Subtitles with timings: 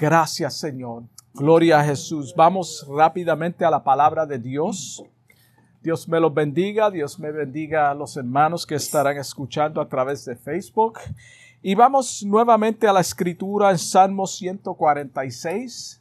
[0.00, 1.02] Gracias, Señor.
[1.34, 2.32] Gloria a Jesús.
[2.36, 5.02] Vamos rápidamente a la palabra de Dios.
[5.82, 10.24] Dios me los bendiga, Dios me bendiga a los hermanos que estarán escuchando a través
[10.24, 11.00] de Facebook.
[11.62, 16.00] Y vamos nuevamente a la escritura en Salmo 146.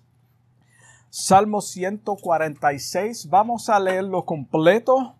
[1.09, 3.27] Salmo 146.
[3.31, 5.15] Vamos a leerlo completo.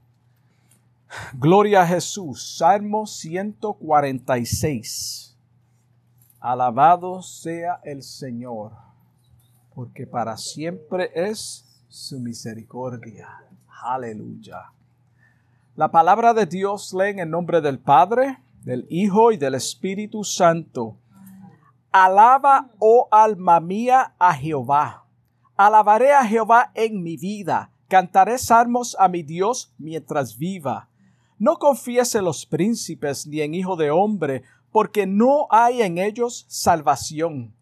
[1.34, 2.58] Gloria a Jesús.
[2.60, 5.27] Salmo 146.
[6.50, 8.72] Alabado sea el Señor,
[9.76, 13.28] porque para siempre es su misericordia.
[13.84, 14.72] Aleluya.
[15.76, 20.24] La palabra de Dios lee en el nombre del Padre, del Hijo y del Espíritu
[20.24, 20.96] Santo.
[21.92, 25.04] Alaba, oh alma mía, a Jehová.
[25.58, 27.72] Alabaré a Jehová en mi vida.
[27.90, 30.88] Cantaré salmos a mi Dios mientras viva.
[31.40, 34.44] No confíes en los príncipes ni en hijo de hombre,
[34.78, 37.56] porque no hay en ellos salvación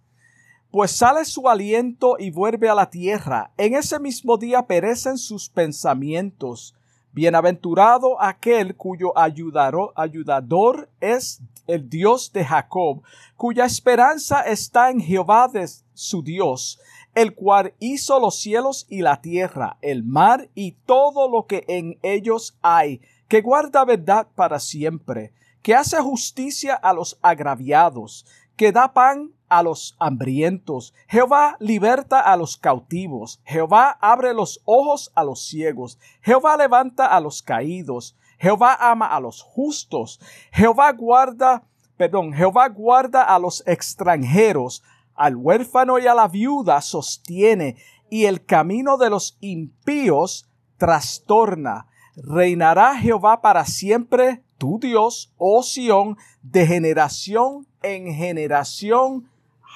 [0.70, 3.54] pues sale su aliento y vuelve a la tierra.
[3.56, 6.76] En ese mismo día perecen sus pensamientos.
[7.14, 13.04] Bienaventurado aquel cuyo ayudador es el Dios de Jacob,
[13.38, 16.82] cuya esperanza está en Jehová de su Dios,
[17.14, 21.98] el cual hizo los cielos y la tierra, el mar y todo lo que en
[22.02, 23.00] ellos hay,
[23.30, 25.32] que guarda verdad para siempre,
[25.66, 28.24] que hace justicia a los agraviados,
[28.56, 30.94] que da pan a los hambrientos.
[31.08, 33.42] Jehová liberta a los cautivos.
[33.44, 35.98] Jehová abre los ojos a los ciegos.
[36.22, 38.16] Jehová levanta a los caídos.
[38.38, 40.20] Jehová ama a los justos.
[40.52, 41.64] Jehová guarda,
[41.98, 44.84] perdón, Jehová guarda a los extranjeros.
[45.16, 47.78] Al huérfano y a la viuda sostiene
[48.12, 51.88] y el camino de los impíos trastorna.
[52.16, 54.45] Reinará Jehová para siempre
[54.80, 59.30] Dios, oh Sión, de generación en generación.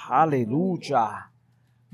[0.09, 1.32] Aleluya.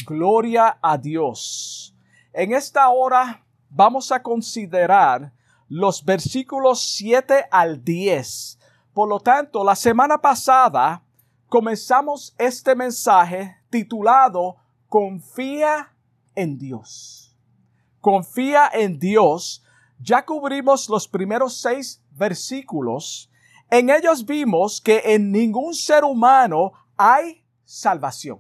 [0.06, 1.96] Gloria a Dios.
[2.34, 5.34] En esta hora vamos a considerar
[5.68, 8.60] los versículos 7 al 10.
[8.94, 11.04] Por lo tanto, la semana pasada
[11.50, 14.58] comenzamos este mensaje titulado
[14.88, 15.94] Confía
[16.36, 17.36] en Dios.
[18.00, 19.64] Confía en Dios.
[20.00, 23.30] Ya cubrimos los primeros seis versículos,
[23.70, 28.40] en ellos vimos que en ningún ser humano hay salvación.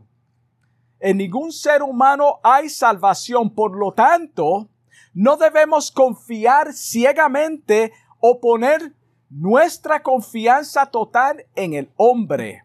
[0.99, 3.53] En ningún ser humano hay salvación.
[3.53, 4.69] Por lo tanto,
[5.13, 8.95] no debemos confiar ciegamente o poner
[9.29, 12.63] nuestra confianza total en el hombre.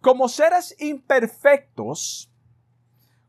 [0.00, 2.30] Como seres imperfectos,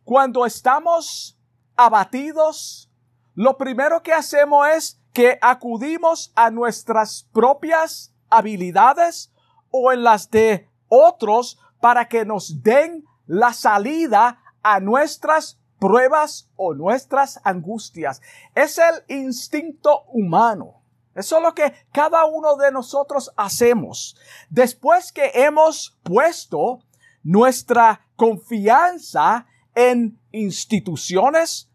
[0.03, 1.37] cuando estamos
[1.75, 2.91] abatidos,
[3.33, 9.33] lo primero que hacemos es que acudimos a nuestras propias habilidades
[9.71, 16.75] o en las de otros para que nos den la salida a nuestras pruebas o
[16.75, 18.21] nuestras angustias.
[18.53, 20.83] Es el instinto humano.
[21.15, 24.15] Eso es lo que cada uno de nosotros hacemos.
[24.51, 26.83] Después que hemos puesto
[27.23, 31.71] nuestra confianza en instituciones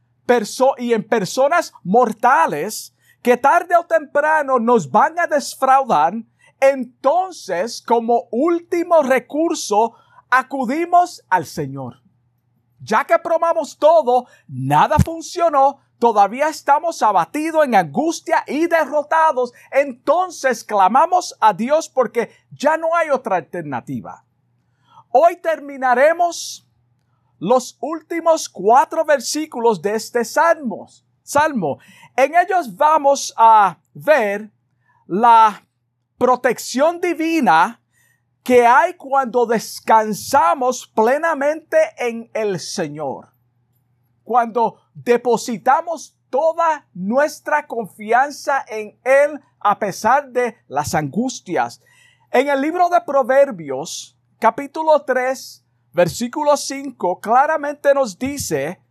[0.78, 6.14] y en personas mortales, que tarde o temprano nos van a desfraudar,
[6.60, 9.94] entonces como último recurso
[10.28, 12.02] acudimos al Señor.
[12.80, 21.36] Ya que probamos todo, nada funcionó, todavía estamos abatidos en angustia y derrotados, entonces clamamos
[21.40, 24.24] a Dios porque ya no hay otra alternativa.
[25.10, 26.68] Hoy terminaremos
[27.38, 30.88] los últimos cuatro versículos de este salmo.
[31.32, 31.78] Salmo.
[32.14, 34.50] En ellos vamos a ver
[35.06, 35.66] la
[36.18, 37.80] protección divina
[38.42, 43.32] que hay cuando descansamos plenamente en el Señor.
[44.22, 51.80] Cuando depositamos toda nuestra confianza en Él a pesar de las angustias.
[52.30, 58.82] En el libro de Proverbios, capítulo 3, versículo 5, claramente nos dice,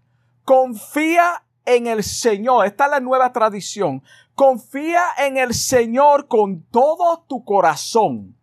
[0.43, 2.65] confía en el Señor.
[2.65, 4.03] Esta es la nueva tradición.
[4.35, 8.35] Confía en el Señor con todo tu corazón.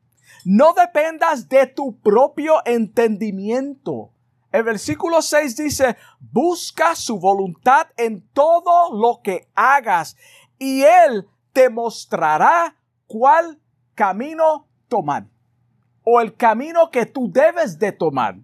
[0.44, 4.10] No dependas de tu propio entendimiento.
[4.50, 10.16] El versículo 6 dice, busca su voluntad en todo lo que hagas
[10.58, 12.76] y Él te mostrará
[13.06, 13.60] cuál
[13.94, 15.26] camino tomar
[16.02, 18.36] o el camino que tú debes de tomar.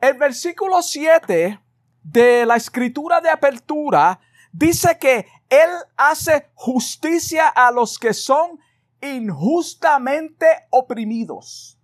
[0.00, 1.60] El versículo 7
[2.02, 4.20] de la escritura de apertura
[4.52, 8.58] dice que Él hace justicia a los que son
[9.00, 11.78] injustamente oprimidos.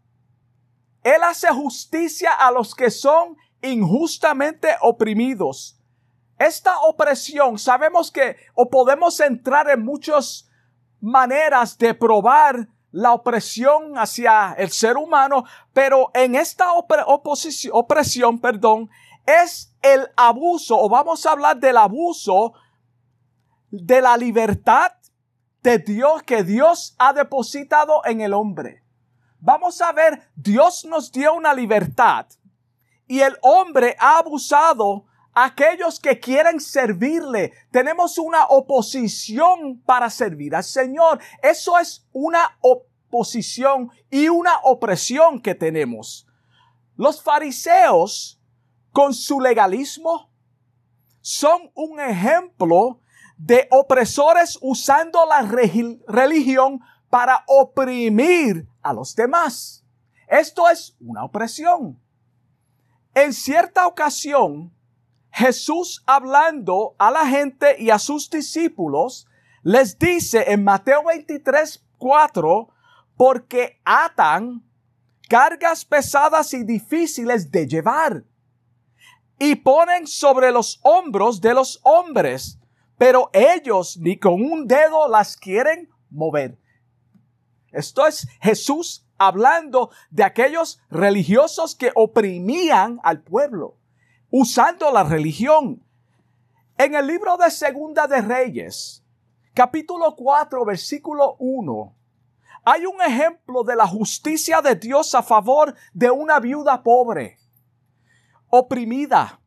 [1.03, 5.81] Él hace justicia a los que son injustamente oprimidos.
[6.39, 10.49] Esta opresión, sabemos que o podemos entrar en muchas
[11.01, 18.89] maneras de probar la opresión hacia el ser humano, pero en esta opresión, perdón,
[19.29, 22.55] es el abuso, o vamos a hablar del abuso
[23.71, 24.93] de la libertad
[25.63, 28.83] de Dios que Dios ha depositado en el hombre.
[29.41, 32.27] Vamos a ver, Dios nos dio una libertad
[33.07, 35.05] y el hombre ha abusado
[35.35, 37.53] a aquellos que quieren servirle.
[37.71, 41.21] Tenemos una oposición para servir al Señor.
[41.43, 46.27] Eso es una oposición y una opresión que tenemos.
[46.97, 48.38] Los fariseos,
[48.93, 50.31] con su legalismo,
[51.21, 53.01] son un ejemplo
[53.37, 59.85] de opresores usando la religión para oprimir a los demás.
[60.27, 61.99] Esto es una opresión.
[63.15, 64.73] En cierta ocasión,
[65.31, 69.27] Jesús hablando a la gente y a sus discípulos,
[69.63, 72.69] les dice en Mateo 23, 4,
[73.17, 74.63] porque atan
[75.29, 78.25] cargas pesadas y difíciles de llevar
[79.39, 82.59] y ponen sobre los hombros de los hombres,
[82.97, 86.59] pero ellos ni con un dedo las quieren mover.
[87.71, 93.77] Esto es Jesús hablando de aquellos religiosos que oprimían al pueblo,
[94.31, 95.85] usando la religión.
[96.77, 99.05] En el libro de Segunda de Reyes,
[99.55, 101.95] capítulo 4, versículo 1,
[102.65, 107.39] hay un ejemplo de la justicia de Dios a favor de una viuda pobre,
[108.49, 109.41] oprimida,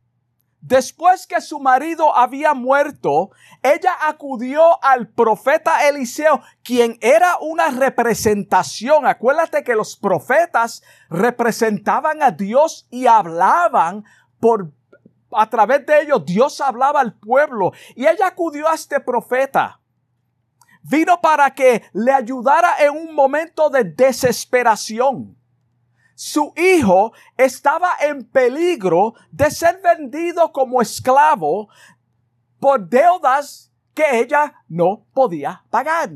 [0.62, 3.30] Después que su marido había muerto,
[3.64, 9.04] ella acudió al profeta Eliseo, quien era una representación.
[9.04, 14.04] Acuérdate que los profetas representaban a Dios y hablaban
[14.38, 14.70] por
[15.34, 19.80] a través de ellos Dios hablaba al pueblo y ella acudió a este profeta.
[20.82, 25.36] Vino para que le ayudara en un momento de desesperación
[26.14, 31.68] su hijo estaba en peligro de ser vendido como esclavo
[32.58, 36.10] por deudas que ella no podía pagar.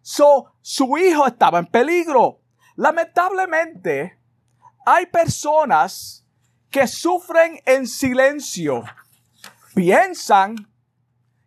[0.00, 2.40] So, su hijo estaba en peligro.
[2.76, 4.18] Lamentablemente,
[4.84, 6.26] hay personas
[6.70, 8.82] que sufren en silencio.
[9.74, 10.56] Piensan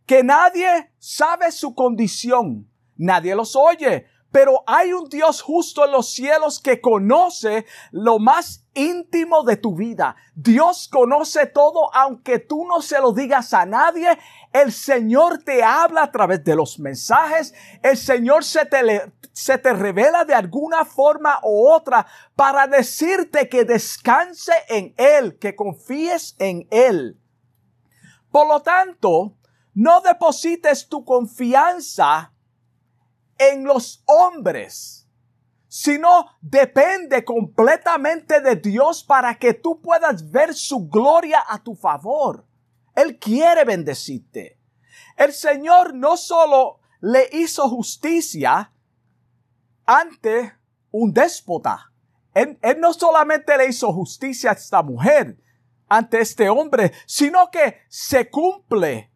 [0.06, 2.70] que nadie sabe su condición.
[2.96, 4.08] Nadie los oye.
[4.36, 9.74] Pero hay un Dios justo en los cielos que conoce lo más íntimo de tu
[9.74, 10.18] vida.
[10.36, 14.10] Dios conoce todo, aunque tú no se lo digas a nadie.
[14.52, 17.54] El Señor te habla a través de los mensajes.
[17.82, 22.06] El Señor se te, se te revela de alguna forma u otra
[22.36, 27.18] para decirte que descanse en Él, que confíes en Él.
[28.34, 29.38] Por lo tanto,
[29.74, 32.34] no deposites tu confianza
[33.38, 35.08] en los hombres,
[35.68, 42.46] sino depende completamente de Dios para que tú puedas ver su gloria a tu favor.
[42.96, 44.58] Él quiere bendecirte.
[45.18, 48.72] El Señor no solo le hizo justicia
[49.86, 50.54] ante
[50.92, 51.92] un déspota.
[52.34, 55.38] Él, no solamente le hizo justicia a esta mujer,
[55.88, 59.12] ante este hombre, sino que se cumple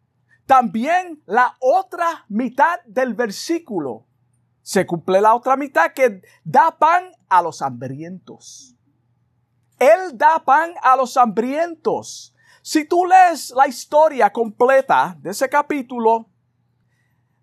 [0.46, 4.06] también la otra mitad del versículo
[4.62, 8.76] se cumple la otra mitad que da pan a los hambrientos.
[9.78, 12.34] Él da pan a los hambrientos.
[12.62, 16.28] Si tú lees la historia completa de ese capítulo,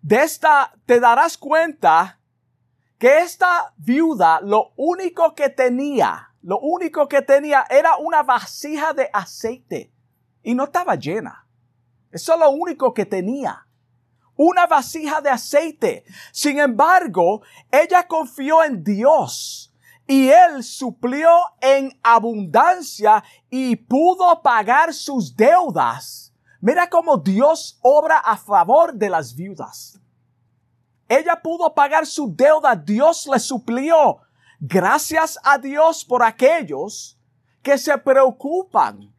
[0.00, 2.20] de esta te darás cuenta
[2.98, 9.10] que esta viuda lo único que tenía, lo único que tenía era una vasija de
[9.12, 9.92] aceite
[10.42, 11.46] y no estaba llena.
[12.10, 13.67] Eso es lo único que tenía
[14.38, 16.04] una vasija de aceite.
[16.32, 19.74] Sin embargo, ella confió en Dios
[20.06, 21.28] y él suplió
[21.60, 26.32] en abundancia y pudo pagar sus deudas.
[26.60, 30.00] Mira cómo Dios obra a favor de las viudas.
[31.08, 34.20] Ella pudo pagar su deuda, Dios le suplió.
[34.60, 37.18] Gracias a Dios por aquellos
[37.62, 39.14] que se preocupan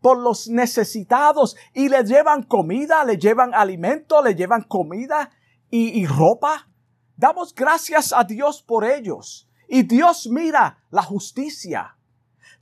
[0.00, 5.30] por los necesitados y le llevan comida, le llevan alimento, le llevan comida
[5.70, 6.68] y, ropa.
[7.16, 9.48] Damos gracias a Dios por ellos.
[9.68, 11.96] Y Dios mira la justicia.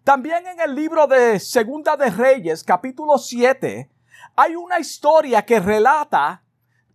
[0.05, 3.91] También en el libro de Segunda de Reyes, capítulo 7,
[4.37, 6.43] hay una historia que relata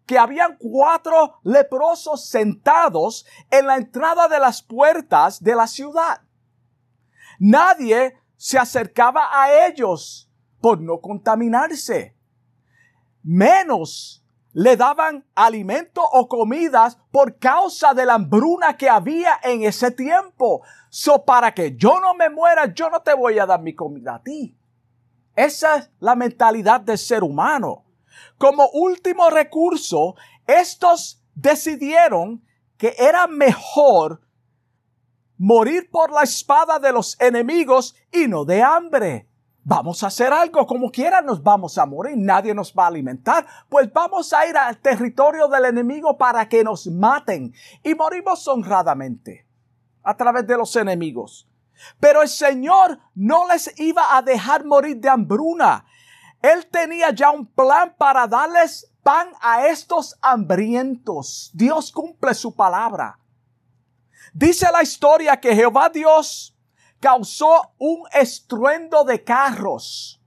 [0.06, 6.22] que habían cuatro leprosos sentados en la entrada de las puertas de la ciudad.
[7.40, 10.30] Nadie se acercaba a ellos
[10.64, 12.16] por no contaminarse.
[13.22, 19.92] Menos le daban alimento o comidas por causa de la hambruna que había en ese
[19.92, 20.62] tiempo.
[20.90, 24.16] So, para que yo no me muera, yo no te voy a dar mi comida
[24.16, 24.58] a ti.
[25.36, 27.84] Esa es la mentalidad del ser humano.
[28.38, 30.16] Como último recurso,
[30.48, 32.42] estos decidieron
[32.78, 34.22] que era mejor
[35.38, 39.28] morir por la espada de los enemigos y no de hambre.
[39.66, 43.46] Vamos a hacer algo, como quiera nos vamos a morir, nadie nos va a alimentar,
[43.70, 49.48] pues vamos a ir al territorio del enemigo para que nos maten y morimos honradamente
[50.04, 51.48] a través de los enemigos.
[51.98, 55.86] Pero el Señor no les iba a dejar morir de hambruna.
[56.42, 61.52] Él tenía ya un plan para darles pan a estos hambrientos.
[61.54, 63.18] Dios cumple su palabra.
[64.34, 66.53] Dice la historia que Jehová Dios
[67.04, 70.22] causó un estruendo de carros,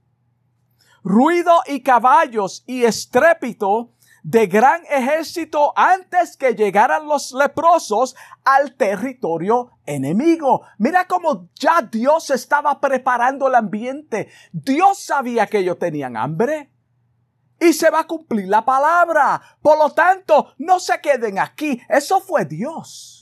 [1.03, 9.71] ruido y caballos y estrépito de gran ejército antes que llegaran los leprosos al territorio
[9.87, 10.67] enemigo.
[10.77, 14.29] Mira cómo ya Dios estaba preparando el ambiente.
[14.51, 16.71] Dios sabía que ellos tenían hambre.
[17.59, 19.41] Y se va a cumplir la palabra.
[19.63, 21.81] Por lo tanto, no se queden aquí.
[21.89, 23.16] Eso fue Dios.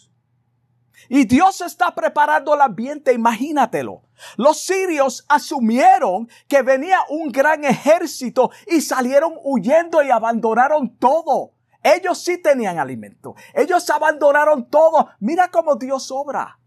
[1.10, 4.04] Y Dios está preparando el ambiente, imagínatelo.
[4.38, 11.54] Los sirios asumieron que venía un gran ejército y salieron huyendo y abandonaron todo.
[11.84, 13.36] Ellos sí tenían alimento.
[13.54, 15.10] Ellos abandonaron todo.
[15.20, 16.60] Mira cómo Dios obra.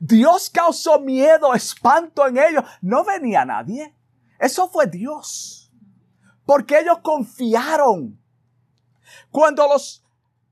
[0.00, 2.64] Dios causó miedo, espanto en ellos.
[2.80, 3.96] No venía nadie.
[4.38, 5.72] Eso fue Dios.
[6.44, 8.20] Porque ellos confiaron.
[9.30, 10.01] Cuando los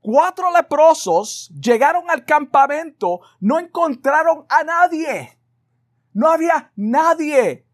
[0.01, 5.37] Cuatro leprosos llegaron al campamento, no encontraron a nadie.
[6.13, 7.67] No había nadie.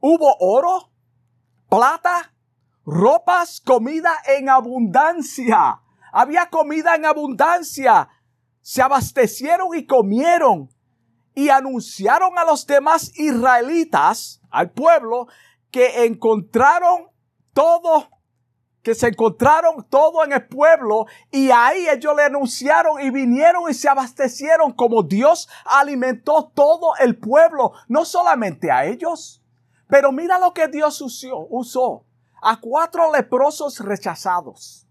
[0.00, 0.90] Hubo oro,
[1.68, 2.34] plata,
[2.86, 5.82] ropas, comida en abundancia.
[6.10, 8.08] Había comida en abundancia.
[8.62, 10.70] Se abastecieron y comieron
[11.34, 15.26] y anunciaron a los demás israelitas, al pueblo,
[15.70, 17.10] que encontraron
[17.52, 18.08] todo
[18.82, 23.74] que se encontraron todo en el pueblo y ahí ellos le anunciaron y vinieron y
[23.74, 29.42] se abastecieron como Dios alimentó todo el pueblo, no solamente a ellos.
[29.88, 32.04] Pero mira lo que Dios usó, usó
[32.42, 34.86] a cuatro leprosos rechazados,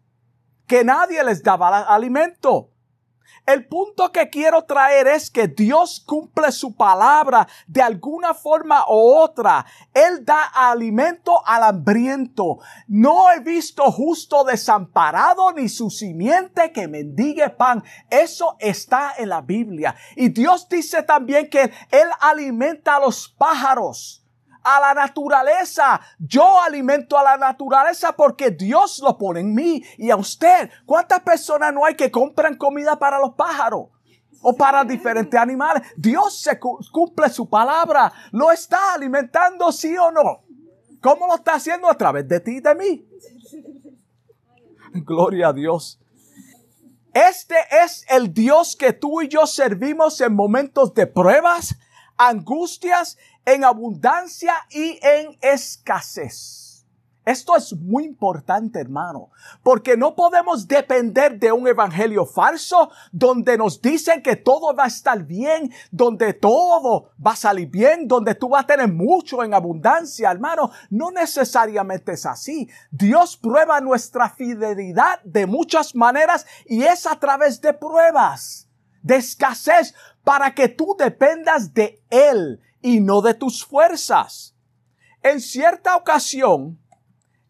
[0.66, 2.71] que nadie les daba alimento.
[3.46, 9.16] El punto que quiero traer es que Dios cumple su palabra de alguna forma u
[9.16, 9.66] otra.
[9.94, 12.60] Él da alimento al hambriento.
[12.88, 17.84] No he visto justo desamparado ni su simiente que mendigue pan.
[18.10, 19.96] Eso está en la Biblia.
[20.16, 24.21] Y Dios dice también que Él alimenta a los pájaros
[24.64, 26.00] a la naturaleza.
[26.20, 30.70] Yo alimento a la naturaleza porque Dios lo pone en mí y a usted.
[30.86, 33.88] ¿Cuántas personas no hay que compran comida para los pájaros?
[34.44, 35.84] o para diferentes animales.
[35.96, 38.12] Dios se cumple su palabra.
[38.32, 40.44] ¿Lo está alimentando, sí o no?
[41.02, 41.90] ¿Cómo lo está haciendo?
[41.90, 43.08] A través de ti y de mí.
[44.94, 46.00] Gloria a Dios.
[47.14, 51.76] Este es el Dios que tú y yo servimos en momentos de pruebas,
[52.18, 56.62] angustias en abundancia y en escasez.
[57.24, 59.30] Esto es muy importante, hermano,
[59.62, 64.88] porque no podemos depender de un evangelio falso donde nos dicen que todo va a
[64.88, 69.54] estar bien, donde todo va a salir bien, donde tú vas a tener mucho en
[69.54, 70.72] abundancia, hermano.
[70.90, 72.68] No necesariamente es así.
[72.90, 78.68] Dios prueba nuestra fidelidad de muchas maneras y es a través de pruebas,
[79.02, 79.94] de escasez,
[80.24, 84.56] para que tú dependas de Él y no de tus fuerzas.
[85.24, 86.80] En cierta ocasión,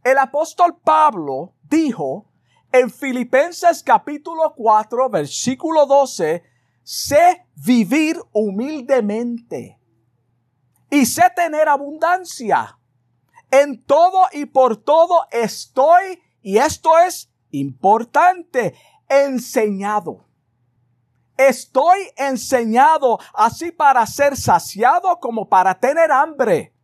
[0.03, 2.31] el apóstol Pablo dijo
[2.72, 6.43] en Filipenses capítulo 4, versículo 12,
[6.84, 9.79] sé vivir humildemente
[10.89, 12.77] y sé tener abundancia.
[13.51, 18.75] En todo y por todo estoy, y esto es importante,
[19.10, 20.30] enseñado
[21.48, 26.75] Estoy enseñado así para ser saciado como para tener hambre,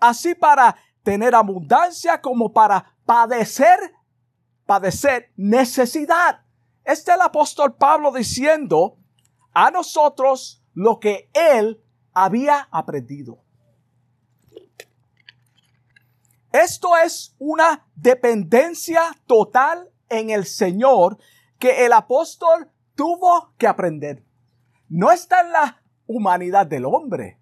[0.00, 3.78] así para tener abundancia como para padecer,
[4.66, 6.40] padecer necesidad.
[6.82, 8.98] Este es el apóstol Pablo diciendo
[9.52, 11.80] a nosotros lo que él
[12.12, 13.44] había aprendido.
[16.52, 21.16] Esto es una dependencia total en el Señor
[21.60, 24.22] que el apóstol tuvo que aprender.
[24.86, 27.40] No está en la humanidad del hombre.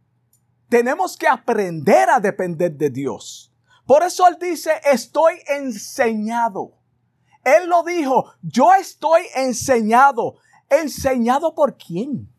[0.68, 3.52] Tenemos que aprender a depender de Dios.
[3.84, 6.78] Por eso Él dice, estoy enseñado.
[7.42, 10.36] Él lo dijo, yo estoy enseñado.
[10.70, 12.32] ¿Enseñado por quién?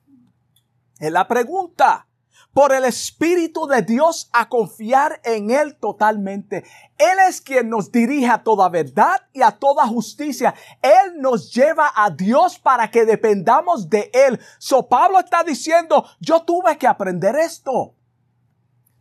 [0.97, 2.07] Es la pregunta
[2.53, 6.63] por el Espíritu de Dios a confiar en Él totalmente.
[6.97, 10.53] Él es quien nos dirige a toda verdad y a toda justicia.
[10.81, 14.39] Él nos lleva a Dios para que dependamos de Él.
[14.57, 17.93] So Pablo está diciendo, yo tuve que aprender esto.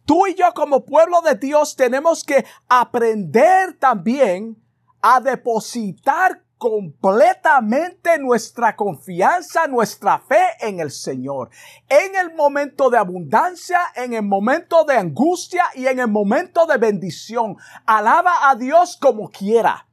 [0.04, 4.56] Tú y yo como pueblo de Dios tenemos que aprender también
[5.02, 11.50] a depositar completamente nuestra confianza, nuestra fe en el Señor.
[11.88, 16.76] En el momento de abundancia, en el momento de angustia y en el momento de
[16.76, 17.56] bendición.
[17.86, 19.86] Alaba a Dios como quiera.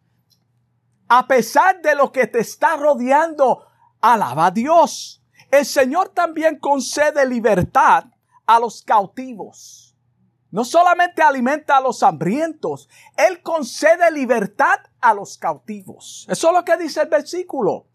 [1.07, 3.63] A pesar de lo que te está rodeando,
[4.01, 5.23] alaba a Dios.
[5.51, 8.05] El Señor también concede libertad
[8.47, 9.84] a los cautivos.
[10.55, 16.25] No solamente alimenta a los hambrientos, Él concede libertad a los cautivos.
[16.29, 17.87] Eso es lo que dice el versículo.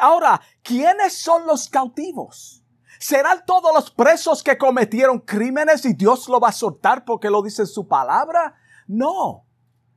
[0.00, 2.64] Ahora, ¿quiénes son los cautivos?
[2.98, 7.42] ¿Serán todos los presos que cometieron crímenes y Dios lo va a soltar porque lo
[7.42, 8.54] dice en su palabra?
[8.86, 9.44] No,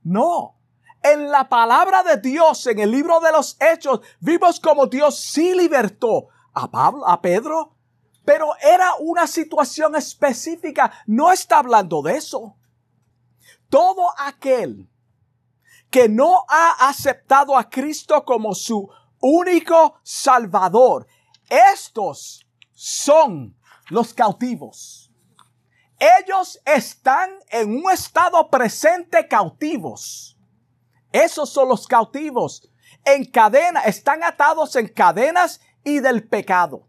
[0.04, 0.58] no.
[1.02, 5.56] En la palabra de Dios, en el libro de los Hechos, vimos como Dios sí
[5.56, 7.78] libertó a Pablo, a Pedro,
[8.30, 10.94] pero era una situación específica.
[11.08, 12.56] No está hablando de eso.
[13.70, 14.88] Todo aquel
[15.90, 18.88] que no ha aceptado a Cristo como su
[19.20, 21.08] único Salvador,
[21.50, 23.58] estos son
[23.90, 25.12] los cautivos.
[25.98, 30.38] Ellos están en un estado presente cautivos.
[31.12, 32.72] Esos son los cautivos.
[33.04, 36.89] En cadena, están atados en cadenas y del pecado.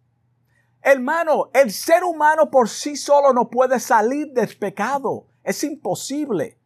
[0.82, 5.26] Hermano, el ser humano por sí solo no puede salir del pecado.
[5.44, 6.58] Es imposible.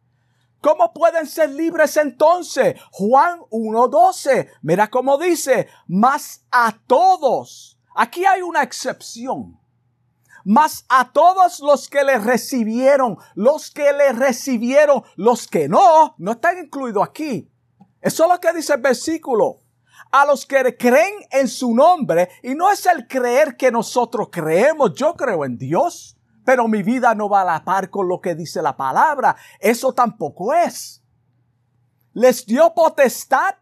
[0.61, 2.79] ¿Cómo pueden ser libres entonces?
[2.91, 4.49] Juan 1.12.
[4.61, 7.79] Mira cómo dice, más a todos.
[7.95, 9.59] Aquí hay una excepción.
[10.43, 16.31] Más a todos los que le recibieron, los que le recibieron, los que no, no
[16.33, 17.51] están incluidos aquí.
[18.01, 19.64] Eso es lo que dice el versículo
[20.21, 22.29] a los que creen en su nombre.
[22.41, 24.93] Y no es el creer que nosotros creemos.
[24.93, 28.33] Yo creo en Dios, pero mi vida no va a la par con lo que
[28.33, 29.35] dice la palabra.
[29.59, 31.03] Eso tampoco es.
[32.13, 33.55] Les dio potestad,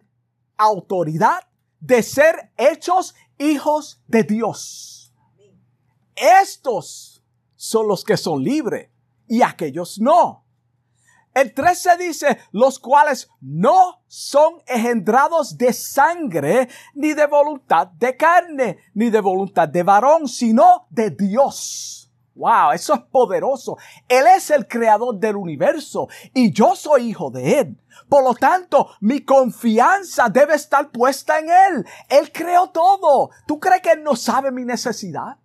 [0.58, 1.42] autoridad
[1.80, 5.12] de ser hechos hijos de Dios.
[6.16, 7.24] Estos
[7.56, 8.92] son los que son libres
[9.28, 10.43] y aquellos no.
[11.34, 18.78] El 13 dice, los cuales no son engendrados de sangre, ni de voluntad de carne,
[18.94, 22.12] ni de voluntad de varón, sino de Dios.
[22.36, 23.78] Wow, eso es poderoso.
[24.08, 27.82] Él es el creador del universo y yo soy hijo de Él.
[28.10, 31.86] Por lo tanto, mi confianza debe estar puesta en Él.
[32.10, 33.30] Él creó todo.
[33.48, 35.38] ¿Tú crees que Él no sabe mi necesidad?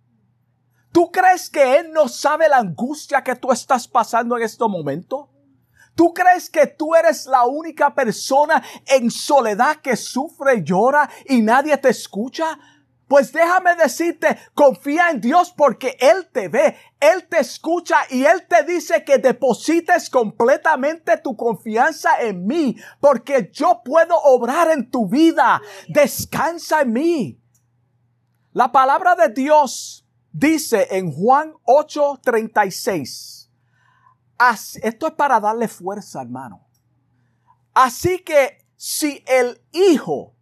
[0.91, 5.29] ¿Tú crees que Él no sabe la angustia que tú estás pasando en este momento?
[5.99, 11.41] ¿Tú crees que tú eres la única persona en soledad que sufre y llora y
[11.41, 12.57] nadie te escucha?
[13.05, 18.47] Pues déjame decirte, confía en Dios porque Él te ve, Él te escucha y Él
[18.47, 25.05] te dice que deposites completamente tu confianza en mí porque yo puedo obrar en tu
[25.05, 25.61] vida.
[25.89, 27.41] Descansa en mí.
[28.53, 33.38] La palabra de Dios dice en Juan 8:36
[34.81, 36.67] esto es para darle fuerza, hermano.
[37.73, 40.33] Así que si el Hijo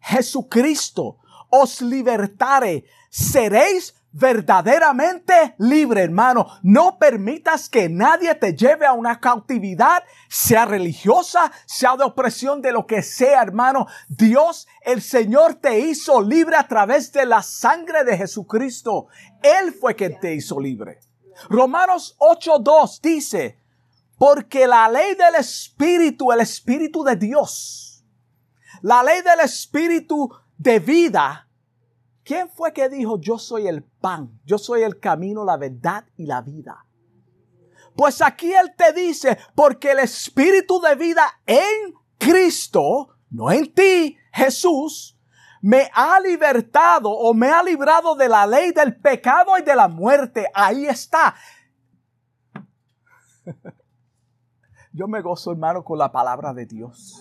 [0.00, 6.46] Jesucristo os libertare, seréis verdaderamente libre, hermano.
[6.62, 12.72] No permitas que nadie te lleve a una cautividad, sea religiosa, sea de opresión, de
[12.72, 13.86] lo que sea, hermano.
[14.08, 19.08] Dios, el Señor te hizo libre a través de la sangre de Jesucristo.
[19.42, 21.00] Él fue quien te hizo libre.
[21.48, 23.60] Romanos 8.2 dice,
[24.18, 28.04] porque la ley del Espíritu, el Espíritu de Dios,
[28.82, 31.48] la ley del Espíritu de vida,
[32.22, 36.26] ¿quién fue que dijo, yo soy el pan, yo soy el camino, la verdad y
[36.26, 36.86] la vida?
[37.96, 44.16] Pues aquí Él te dice, porque el Espíritu de vida en Cristo, no en ti,
[44.32, 45.16] Jesús,
[45.64, 49.88] me ha libertado o me ha librado de la ley del pecado y de la
[49.88, 50.46] muerte.
[50.52, 51.34] Ahí está.
[54.92, 57.18] Yo me gozo, hermano, con la palabra de Dios.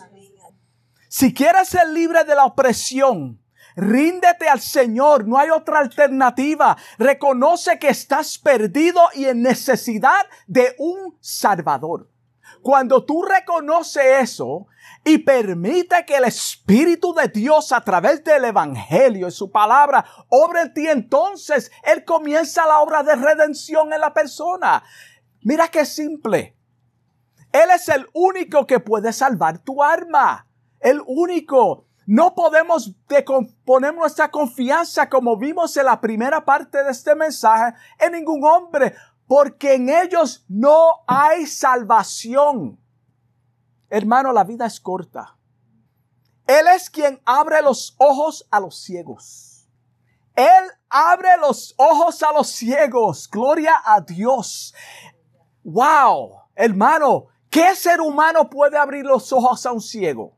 [1.07, 3.41] Si quieres ser libre de la opresión,
[3.77, 6.75] ríndete al Señor, no hay otra alternativa.
[6.97, 12.12] Reconoce que estás perdido y en necesidad de un Salvador.
[12.63, 14.67] Cuando tú reconoces eso
[15.03, 20.61] y permite que el Espíritu de Dios a través del Evangelio y su palabra obre
[20.61, 24.81] en ti, entonces Él comienza la obra de redención en la persona.
[25.41, 26.55] Mira qué simple.
[27.51, 30.47] Él es el único que puede salvar tu alma.
[30.79, 31.85] El único.
[32.05, 32.95] No podemos
[33.65, 38.93] poner nuestra confianza, como vimos en la primera parte de este mensaje, en ningún hombre,
[39.27, 42.79] porque en ellos no hay salvación.
[43.89, 45.37] Hermano, la vida es corta.
[46.45, 49.67] Él es quien abre los ojos a los ciegos.
[50.35, 53.29] Él abre los ojos a los ciegos.
[53.29, 54.73] Gloria a Dios.
[55.63, 60.37] Wow, hermano, ¿qué ser humano puede abrir los ojos a un ciego?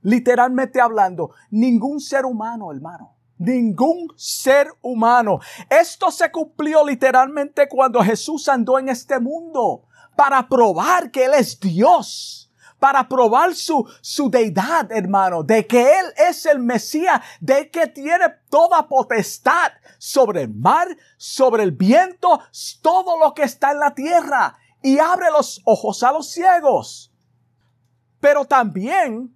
[0.00, 3.11] Literalmente hablando, ningún ser humano, hermano
[3.42, 5.40] ningún ser humano.
[5.68, 9.84] Esto se cumplió literalmente cuando Jesús andó en este mundo
[10.16, 12.42] para probar que Él es Dios
[12.82, 18.24] para probar su, su deidad, hermano, de que Él es el Mesías, de que tiene
[18.50, 22.40] toda potestad sobre el mar, sobre el viento,
[22.82, 27.14] todo lo que está en la tierra, y abre los ojos a los ciegos.
[28.18, 29.32] Pero también,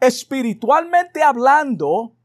[0.00, 2.16] espiritualmente hablando,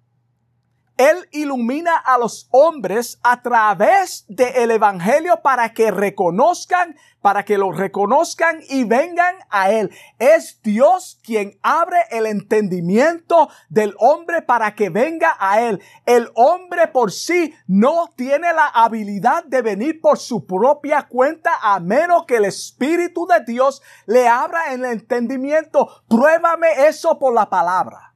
[0.97, 7.71] él ilumina a los hombres a través del Evangelio para que reconozcan, para que lo
[7.71, 9.89] reconozcan y vengan a Él.
[10.19, 15.82] Es Dios quien abre el entendimiento del hombre para que venga a Él.
[16.06, 21.79] El hombre por sí no tiene la habilidad de venir por su propia cuenta a
[21.79, 26.03] menos que el Espíritu de Dios le abra el entendimiento.
[26.08, 28.13] Pruébame eso por la palabra.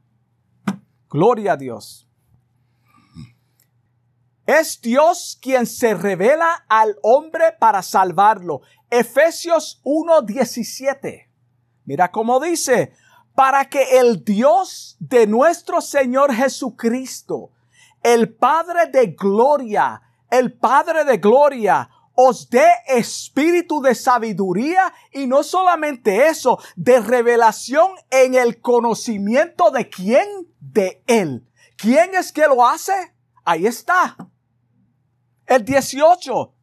[1.10, 2.07] Gloria a Dios.
[4.48, 8.62] Es Dios quien se revela al hombre para salvarlo.
[8.90, 11.30] Efesios 1:17.
[11.84, 12.94] Mira cómo dice,
[13.36, 17.52] para que el Dios de nuestro Señor Jesucristo,
[18.02, 25.44] el Padre de gloria, el Padre de gloria, os dé espíritu de sabiduría y no
[25.44, 30.26] solamente eso, de revelación en el conocimiento de quién,
[30.62, 31.46] de Él.
[31.76, 32.94] ¿Quién es que lo hace?
[33.44, 34.16] Ahí está.
[35.48, 36.54] El 18,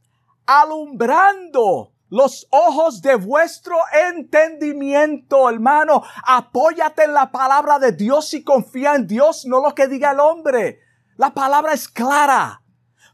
[0.47, 3.77] alumbrando los ojos de vuestro
[4.11, 6.03] entendimiento, hermano.
[6.25, 10.21] Apóyate en la palabra de Dios y confía en Dios, no lo que diga el
[10.21, 10.81] hombre.
[11.17, 12.61] La palabra es clara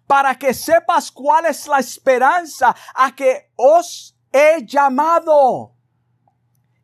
[0.09, 5.77] para que sepas cuál es la esperanza a que os he llamado.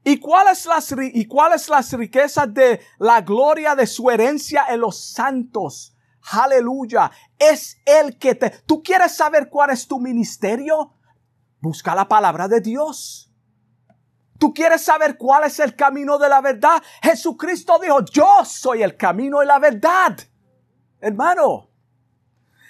[0.05, 5.13] ¿Y cuáles las, y cuáles las riquezas de la gloria de su herencia en los
[5.13, 5.96] santos?
[6.33, 7.11] Aleluya.
[7.39, 8.51] Es el que te...
[8.51, 10.93] ¿Tú quieres saber cuál es tu ministerio?
[11.61, 13.31] Busca la palabra de Dios.
[14.39, 16.83] ¿Tú quieres saber cuál es el camino de la verdad?
[17.03, 20.19] Jesucristo dijo, yo soy el camino y la verdad.
[21.01, 21.71] Hermano.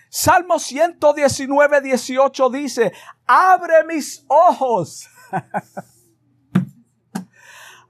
[0.09, 2.93] Salmo 119, 18 dice,
[3.27, 5.09] abre mis ojos.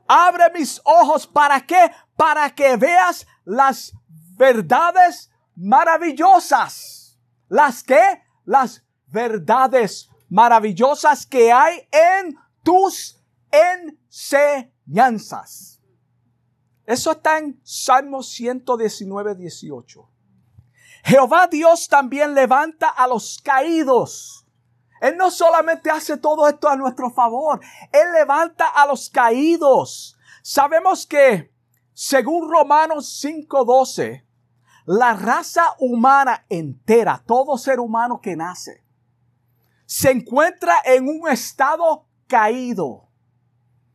[0.09, 1.27] abre mis ojos.
[1.27, 1.91] ¿Para qué?
[2.17, 3.93] Para que veas las
[4.37, 7.19] verdades maravillosas.
[7.49, 15.81] ¿Las que Las verdades maravillosas que hay en tus enseñanzas.
[16.85, 20.11] Eso está en Salmo 119, 18.
[21.05, 24.47] Jehová Dios también levanta a los caídos.
[25.01, 27.61] Él no solamente hace todo esto a nuestro favor,
[27.93, 30.17] Él levanta a los caídos.
[30.43, 31.53] Sabemos que,
[31.93, 34.26] según Romanos 5:12,
[34.87, 38.85] la raza humana entera, todo ser humano que nace,
[39.85, 43.09] se encuentra en un estado caído.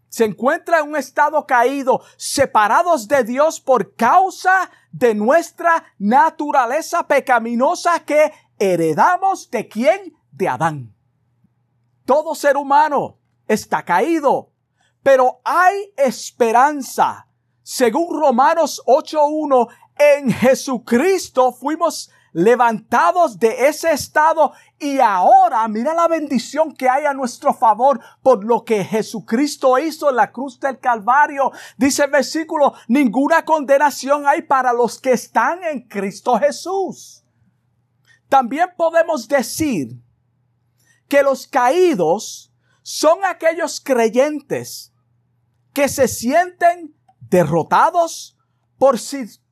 [0.10, 8.02] Se encuentra en un estado caído, separados de Dios por causa de nuestra naturaleza pecaminosa
[8.02, 10.14] que heredamos de quién?
[10.32, 10.94] De Adán.
[12.06, 14.52] Todo ser humano está caído,
[15.02, 17.28] pero hay esperanza.
[17.64, 19.70] Según Romanos 8.1,
[20.02, 27.14] en Jesucristo fuimos levantados de ese estado y ahora mira la bendición que hay a
[27.14, 31.52] nuestro favor por lo que Jesucristo hizo en la cruz del Calvario.
[31.78, 37.24] Dice el versículo, ninguna condenación hay para los que están en Cristo Jesús.
[38.30, 40.02] También podemos decir
[41.10, 44.94] que los caídos son aquellos creyentes
[45.74, 48.38] que se sienten derrotados
[48.78, 48.98] por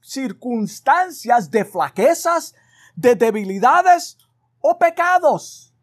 [0.10, 2.56] circunstancias de flaquezas,
[2.95, 4.17] de debilidades
[4.60, 5.74] o pecados.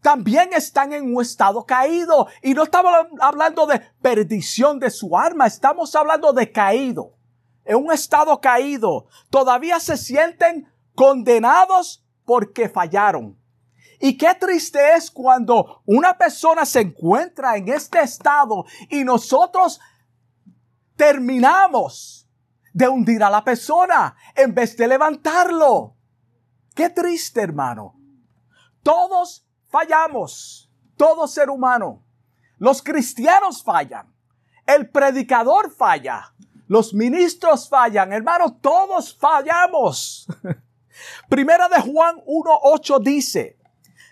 [0.00, 2.28] También están en un estado caído.
[2.42, 7.14] Y no estamos hablando de perdición de su alma, estamos hablando de caído.
[7.64, 9.06] En un estado caído.
[9.30, 13.38] Todavía se sienten condenados porque fallaron.
[13.98, 19.80] Y qué triste es cuando una persona se encuentra en este estado y nosotros
[20.96, 22.23] terminamos
[22.74, 25.96] de hundir a la persona en vez de levantarlo.
[26.74, 27.94] Qué triste, hermano.
[28.82, 32.04] Todos fallamos, todo ser humano.
[32.58, 34.12] Los cristianos fallan,
[34.66, 36.34] el predicador falla,
[36.66, 40.26] los ministros fallan, hermano, todos fallamos.
[41.28, 43.58] Primera de Juan 1.8 dice,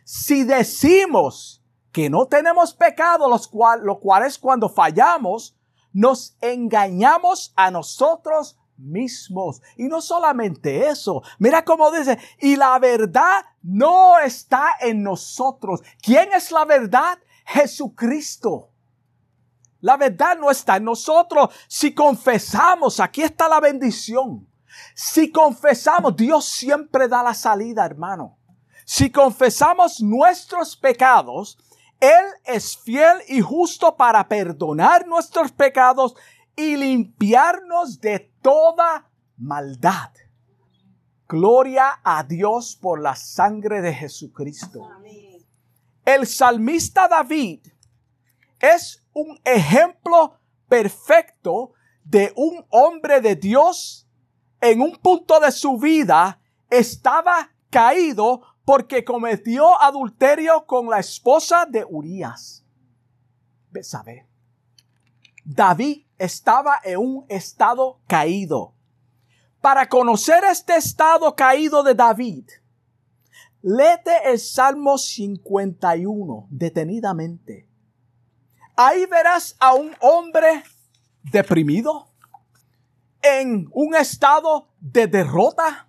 [0.04, 5.56] si decimos que no tenemos pecado, los cual, lo cual es cuando fallamos,
[5.92, 9.60] nos engañamos a nosotros mismos.
[9.76, 15.80] Y no solamente eso, mira cómo dice, y la verdad no está en nosotros.
[16.00, 17.18] ¿Quién es la verdad?
[17.44, 18.70] Jesucristo.
[19.80, 21.50] La verdad no está en nosotros.
[21.68, 24.48] Si confesamos, aquí está la bendición.
[24.94, 28.38] Si confesamos, Dios siempre da la salida, hermano.
[28.84, 31.58] Si confesamos nuestros pecados,
[32.02, 36.16] Él es fiel y justo para perdonar nuestros pecados
[36.56, 40.10] y limpiarnos de toda maldad.
[41.28, 44.90] Gloria a Dios por la sangre de Jesucristo.
[46.04, 47.68] El salmista David
[48.58, 54.08] es un ejemplo perfecto de un hombre de Dios
[54.60, 61.84] en un punto de su vida estaba caído porque cometió adulterio con la esposa de
[61.84, 62.64] Urias.
[63.82, 64.26] ¿Sabe?
[65.44, 68.74] David estaba en un estado caído.
[69.60, 72.48] Para conocer este estado caído de David,
[73.62, 77.68] léete el Salmo 51 detenidamente.
[78.76, 80.64] Ahí verás a un hombre
[81.22, 82.08] deprimido,
[83.22, 85.88] en un estado de derrota,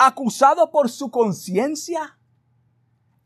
[0.00, 2.18] acusado por su conciencia.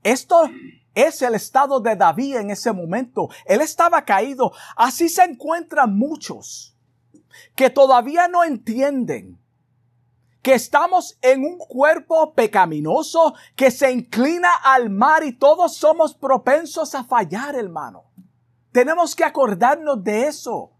[0.02, 0.50] Esto
[0.94, 3.28] es el estado de David en ese momento.
[3.46, 4.52] Él estaba caído.
[4.76, 6.76] Así se encuentran muchos
[7.54, 9.40] que todavía no entienden
[10.42, 16.94] que estamos en un cuerpo pecaminoso que se inclina al mar y todos somos propensos
[16.94, 18.04] a fallar, hermano.
[18.72, 20.73] Tenemos que acordarnos de eso.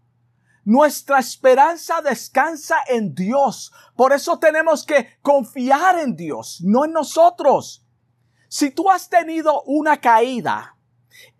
[0.65, 3.71] Nuestra esperanza descansa en Dios.
[3.95, 7.85] Por eso tenemos que confiar en Dios, no en nosotros.
[8.49, 10.75] Si tú has tenido una caída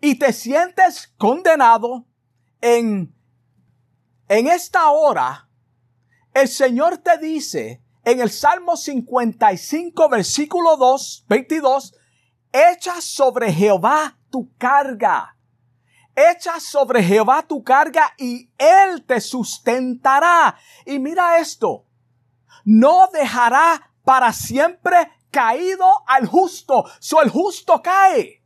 [0.00, 2.06] y te sientes condenado
[2.60, 3.12] en,
[4.28, 5.48] en esta hora,
[6.32, 11.94] el Señor te dice en el Salmo 55, versículo 2, 22,
[12.52, 15.35] echa sobre Jehová tu carga
[16.16, 20.56] Echa sobre Jehová tu carga y Él te sustentará.
[20.86, 21.84] Y mira esto,
[22.64, 24.96] no dejará para siempre
[25.30, 26.86] caído al justo.
[27.00, 28.42] So el justo cae.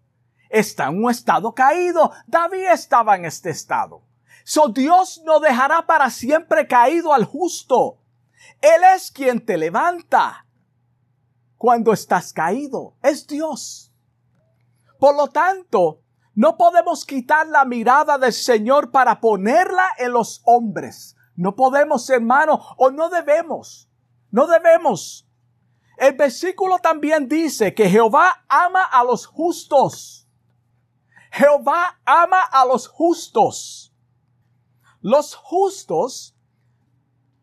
[0.49, 2.11] Está en un estado caído.
[2.27, 4.03] David estaba en este estado.
[4.43, 7.99] So Dios no dejará para siempre caído al justo.
[8.61, 10.45] Él es quien te levanta
[11.57, 12.97] cuando estás caído.
[13.03, 13.93] Es Dios.
[14.99, 16.03] Por lo tanto,
[16.41, 21.15] no podemos quitar la mirada del Señor para ponerla en los hombres.
[21.37, 23.91] No podemos, hermano, o no debemos.
[24.31, 25.29] No debemos.
[25.99, 30.27] El versículo también dice que Jehová ama a los justos.
[31.31, 33.95] Jehová ama a los justos.
[35.03, 36.35] Los justos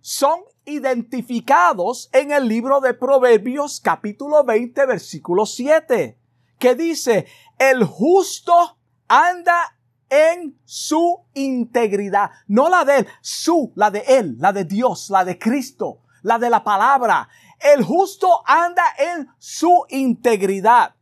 [0.02, 6.20] son identificados en el libro de Proverbios capítulo 20 versículo 7,
[6.58, 7.28] que dice,
[7.60, 8.77] el justo
[9.08, 9.78] anda
[10.10, 15.26] en su integridad, no la de él, su, la de él, la de Dios, la
[15.26, 17.28] de Cristo, la de la palabra.
[17.60, 20.96] El justo anda en su integridad.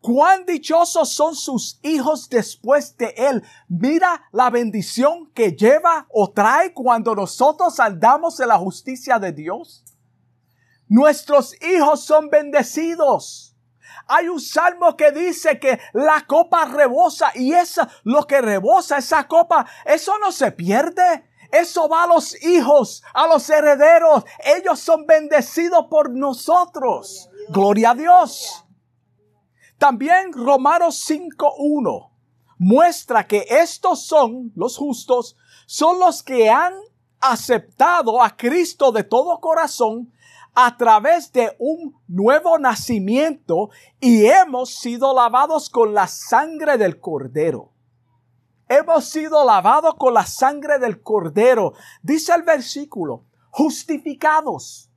[0.00, 3.44] Cuán dichosos son sus hijos después de él.
[3.68, 9.84] Mira la bendición que lleva o trae cuando nosotros andamos en la justicia de Dios.
[10.88, 13.51] Nuestros hijos son bendecidos.
[14.14, 19.26] Hay un salmo que dice que la copa rebosa y esa, lo que rebosa esa
[19.26, 21.30] copa, eso no se pierde.
[21.50, 24.24] Eso va a los hijos, a los herederos.
[24.44, 27.30] Ellos son bendecidos por nosotros.
[27.48, 28.66] Gloria a Dios.
[29.78, 32.10] También Romanos 5.1
[32.58, 36.74] muestra que estos son, los justos, son los que han
[37.18, 40.12] aceptado a Cristo de todo corazón
[40.54, 47.72] a través de un nuevo nacimiento y hemos sido lavados con la sangre del cordero.
[48.68, 51.74] Hemos sido lavados con la sangre del cordero.
[52.02, 54.90] Dice el versículo, justificados.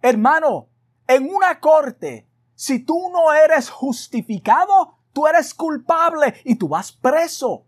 [0.00, 0.68] Hermano,
[1.06, 7.64] en una corte, si tú no eres justificado, tú eres culpable y tú vas preso.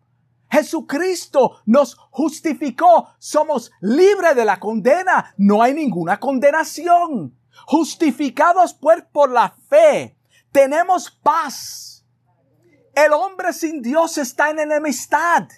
[0.51, 3.09] Jesucristo nos justificó.
[3.19, 5.35] Somos libres de la condena.
[5.37, 7.39] No hay ninguna condenación.
[7.67, 10.19] Justificados pues por la fe.
[10.51, 12.05] Tenemos paz.
[12.95, 15.49] El hombre sin Dios está en enemistad.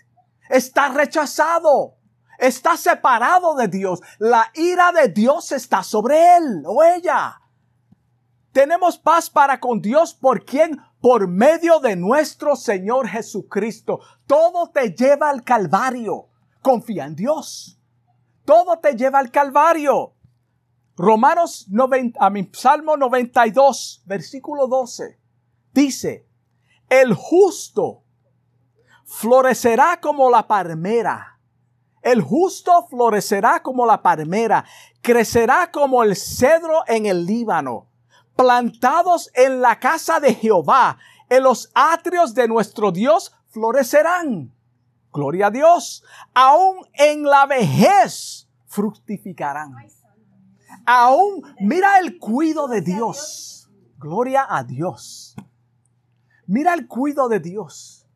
[0.51, 1.97] Está rechazado.
[2.39, 4.01] Está separado de Dios.
[4.19, 7.41] La ira de Dios está sobre él o ella.
[8.53, 13.99] Tenemos paz para con Dios por quien por medio de nuestro Señor Jesucristo.
[14.25, 16.29] Todo te lleva al Calvario.
[16.63, 17.77] Confía en Dios.
[18.45, 20.15] Todo te lleva al Calvario.
[20.97, 25.19] Romanos 90, a mi Salmo 92, versículo 12,
[25.73, 26.29] dice,
[26.89, 28.05] el justo
[29.05, 31.41] florecerá como la palmera.
[32.03, 34.65] El justo florecerá como la palmera,
[35.01, 37.92] crecerá como el cedro en el Líbano
[38.37, 44.53] plantados en la casa de Jehová, en los atrios de nuestro Dios, florecerán.
[45.13, 46.05] Gloria a Dios.
[46.35, 49.75] Aún en la vejez fructificarán.
[50.87, 53.71] Aún, mira el cuido de Dios.
[53.99, 55.37] Gloria a Dios.
[56.47, 58.07] Mira el cuido de Dios.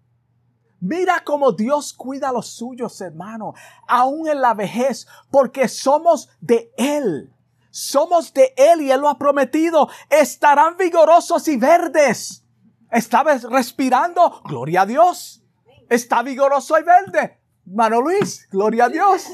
[0.80, 3.54] Mira cómo Dios cuida a los suyos, hermano,
[3.88, 7.32] aún en la vejez, porque somos de Él
[7.76, 9.90] somos de Él y Él lo ha prometido.
[10.08, 12.42] Estarán vigorosos y verdes.
[12.90, 14.40] ¿Estás respirando?
[14.44, 15.42] Gloria a Dios.
[15.90, 17.38] Está vigoroso y verde.
[17.66, 19.26] Mano Luis, gloria a Dios.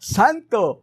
[0.00, 0.82] Santo.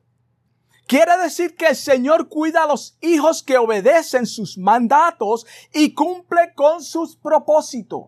[0.87, 6.53] Quiere decir que el Señor cuida a los hijos que obedecen sus mandatos y cumple
[6.55, 8.05] con sus propósitos.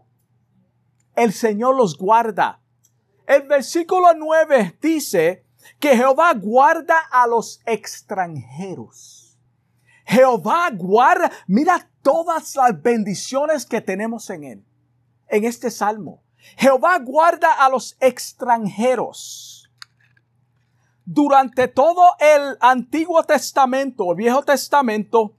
[1.13, 2.61] El Señor los guarda.
[3.27, 5.44] El versículo 9 dice,
[5.79, 9.37] que Jehová guarda a los extranjeros.
[10.05, 14.65] Jehová guarda, mira todas las bendiciones que tenemos en él,
[15.27, 16.23] en este salmo.
[16.57, 19.71] Jehová guarda a los extranjeros.
[21.03, 25.35] Durante todo el Antiguo Testamento, el Viejo Testamento,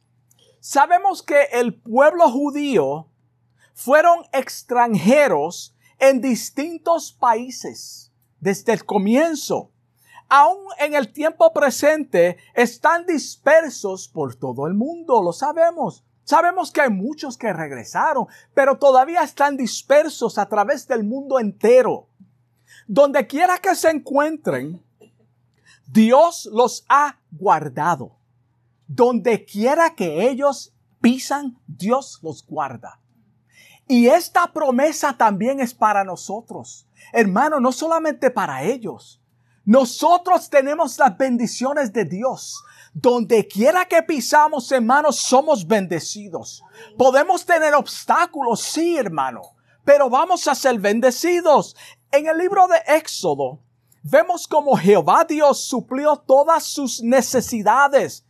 [0.61, 3.09] sabemos que el pueblo judío
[3.75, 9.71] fueron extranjeros en distintos países desde el comienzo
[10.29, 16.05] aún en el tiempo presente, están dispersos por todo el mundo, lo sabemos.
[16.25, 22.09] Sabemos que hay muchos que regresaron, pero todavía están dispersos a través del mundo entero.
[22.89, 24.83] Donde quiera que se encuentren,
[25.87, 28.17] Dios los ha guardado.
[28.89, 33.01] Donde quiera que ellos pisan, Dios los guarda.
[33.89, 36.89] Y esta promesa también es para nosotros.
[37.13, 39.23] Hermano, no solamente para ellos,
[39.67, 42.63] nosotros tenemos las bendiciones de Dios.
[42.95, 46.63] Donde quiera que pisamos, hermanos, somos bendecidos.
[46.97, 49.43] Podemos tener obstáculos, sí, hermano,
[49.85, 51.77] pero vamos a ser bendecidos.
[52.11, 53.59] En el libro de Éxodo,
[54.03, 58.25] vemos como Jehová Dios suplió todas sus necesidades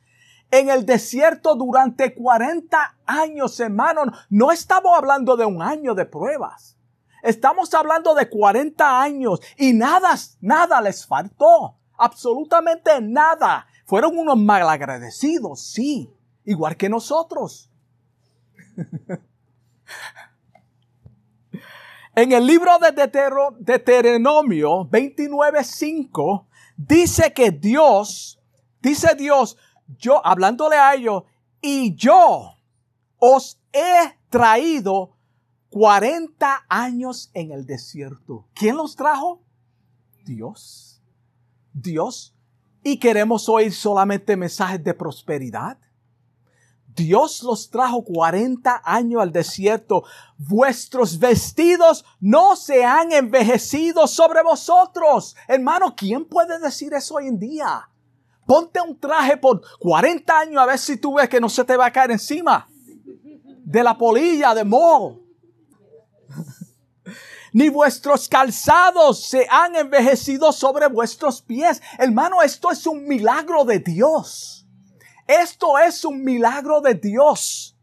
[0.50, 4.04] en el desierto durante 40 años, hermano.
[4.30, 6.75] No estamos hablando de un año de pruebas.
[7.26, 11.76] Estamos hablando de 40 años y nada, nada les faltó.
[11.98, 13.66] Absolutamente nada.
[13.84, 16.08] Fueron unos malagradecidos, sí,
[16.44, 17.68] igual que nosotros.
[22.14, 22.92] en el libro de
[23.58, 28.40] Deuteronomio 29.5 dice que Dios,
[28.80, 29.56] dice Dios,
[29.98, 31.24] yo, hablándole a ellos,
[31.60, 32.56] y yo
[33.18, 35.15] os he traído
[35.76, 38.46] 40 años en el desierto.
[38.54, 39.42] ¿Quién los trajo?
[40.24, 41.02] Dios.
[41.74, 42.34] Dios.
[42.82, 45.76] Y queremos oír solamente mensajes de prosperidad.
[46.86, 50.04] Dios los trajo 40 años al desierto.
[50.38, 55.36] Vuestros vestidos no se han envejecido sobre vosotros.
[55.46, 57.86] Hermano, ¿quién puede decir eso hoy en día?
[58.46, 61.76] Ponte un traje por 40 años a ver si tú ves que no se te
[61.76, 62.66] va a caer encima.
[63.62, 65.25] De la polilla, de moho
[67.52, 71.80] ni vuestros calzados se han envejecido sobre vuestros pies.
[71.98, 74.66] Hermano, esto es un milagro de Dios.
[75.26, 77.76] Esto es un milagro de Dios.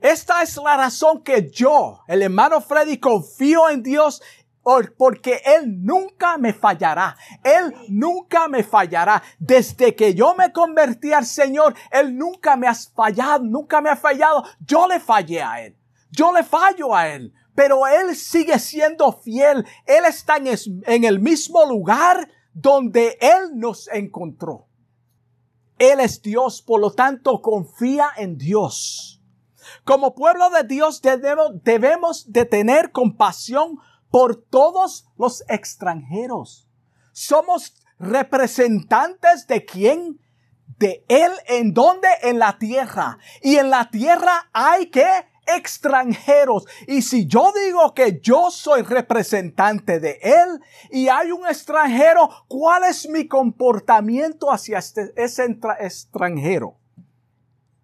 [0.00, 4.22] Esta es la razón que yo, el hermano Freddy, confío en Dios
[4.96, 7.16] porque Él nunca me fallará.
[7.42, 9.22] Él nunca me fallará.
[9.38, 13.96] Desde que yo me convertí al Señor, Él nunca me ha fallado, nunca me ha
[13.96, 14.44] fallado.
[14.60, 15.76] Yo le fallé a Él.
[16.10, 17.32] Yo le fallo a Él.
[17.54, 19.66] Pero Él sigue siendo fiel.
[19.86, 24.66] Él está en, el mismo lugar donde Él nos encontró.
[25.78, 29.22] Él es Dios, por lo tanto confía en Dios.
[29.84, 33.78] Como pueblo de Dios debemos, debemos de tener compasión
[34.10, 36.68] por todos los extranjeros.
[37.12, 40.20] Somos representantes de quién?
[40.78, 42.08] De Él en donde?
[42.22, 43.18] En la tierra.
[43.42, 45.06] Y en la tierra hay que
[45.46, 46.66] extranjeros.
[46.86, 50.60] Y si yo digo que yo soy representante de Él
[50.90, 56.78] y hay un extranjero, ¿cuál es mi comportamiento hacia este, ese extranjero?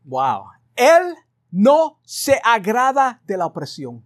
[0.04, 0.44] Wow.
[0.74, 1.14] Él
[1.50, 4.04] no se agrada de la opresión.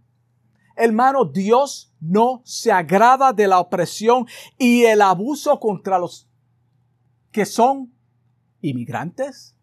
[0.75, 4.25] Hermano, Dios no se agrada de la opresión
[4.57, 6.27] y el abuso contra los
[7.31, 7.93] que son
[8.61, 9.55] inmigrantes,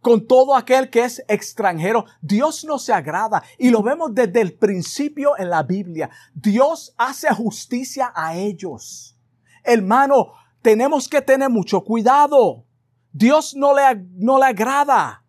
[0.00, 2.04] con todo aquel que es extranjero.
[2.20, 6.10] Dios no se agrada y lo vemos desde el principio en la Biblia.
[6.34, 9.16] Dios hace justicia a ellos.
[9.62, 10.32] Hermano,
[10.62, 12.64] tenemos que tener mucho cuidado.
[13.12, 13.82] Dios no le,
[14.16, 15.24] no le agrada.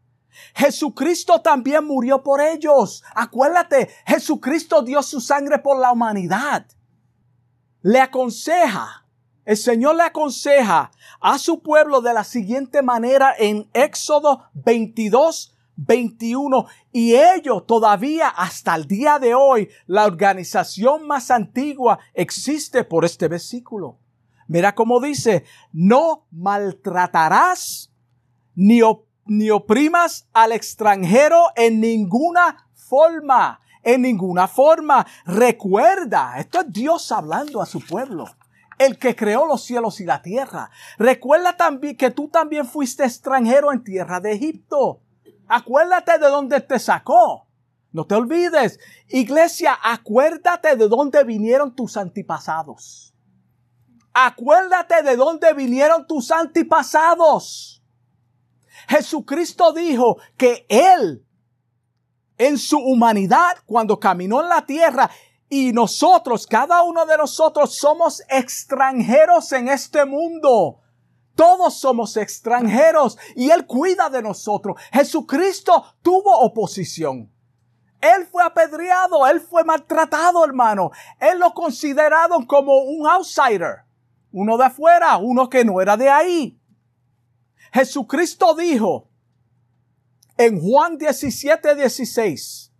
[0.56, 3.04] Jesucristo también murió por ellos.
[3.14, 6.66] Acuérdate, Jesucristo dio su sangre por la humanidad.
[7.82, 9.01] Le aconseja,
[9.46, 16.68] el Señor le aconseja a su pueblo de la siguiente manera en Éxodo 22, 21.
[16.92, 23.28] Y ello todavía hasta el día de hoy, la organización más antigua existe por este
[23.28, 23.98] versículo.
[24.48, 27.92] Mira cómo dice, no maltratarás
[28.56, 28.82] ni
[29.26, 33.60] ni oprimas al extranjero en ninguna forma.
[33.84, 35.08] En ninguna forma.
[35.26, 38.26] Recuerda, esto es Dios hablando a su pueblo.
[38.82, 40.72] El que creó los cielos y la tierra.
[40.98, 45.02] Recuerda también que tú también fuiste extranjero en tierra de Egipto.
[45.48, 47.46] Acuérdate de dónde te sacó.
[47.92, 48.80] No te olvides.
[49.08, 53.14] Iglesia, acuérdate de dónde vinieron tus antepasados.
[54.16, 57.84] Acuérdate de dónde vinieron tus antepasados.
[58.90, 61.24] Jesucristo dijo que Él,
[62.40, 65.12] en su humanidad, cuando caminó en la tierra,
[65.54, 70.80] y nosotros, cada uno de nosotros, somos extranjeros en este mundo.
[71.36, 74.80] Todos somos extranjeros y Él cuida de nosotros.
[74.94, 77.30] Jesucristo tuvo oposición.
[78.00, 80.92] Él fue apedreado, Él fue maltratado, hermano.
[81.20, 83.84] Él lo consideraron como un outsider,
[84.32, 86.62] uno de afuera, uno que no era de ahí.
[87.74, 89.10] Jesucristo dijo
[90.38, 92.72] en Juan 17, 16,